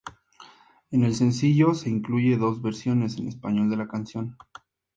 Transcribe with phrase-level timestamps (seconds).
[0.89, 4.35] En el sencillo se incluyen dos versiones en español de la canción.